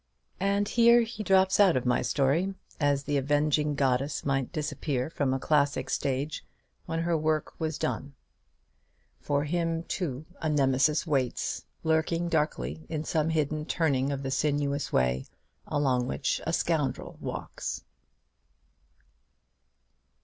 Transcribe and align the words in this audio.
And 0.39 0.67
here 0.67 1.01
he 1.01 1.21
drops 1.21 1.59
out 1.59 1.77
of 1.77 1.85
my 1.85 2.01
story, 2.01 2.55
as 2.79 3.03
the 3.03 3.17
avenging 3.17 3.75
goddess 3.75 4.25
might 4.25 4.51
disappear 4.51 5.11
from 5.11 5.31
a 5.31 5.37
classic 5.37 5.91
stage 5.91 6.43
when 6.87 7.01
her 7.03 7.15
work 7.15 7.53
was 7.59 7.77
done. 7.77 8.15
For 9.19 9.43
him 9.43 9.83
too 9.83 10.25
a 10.41 10.49
Nemesis 10.49 11.05
waits, 11.05 11.65
lurking 11.83 12.29
darkly 12.29 12.87
in 12.89 13.03
some 13.03 13.29
hidden 13.29 13.63
turning 13.63 14.11
of 14.11 14.23
the 14.23 14.31
sinuous 14.31 14.91
way 14.91 15.27
along 15.67 16.07
which 16.07 16.41
a 16.47 16.51
scoundrel 16.51 17.19
walks. 17.21 17.83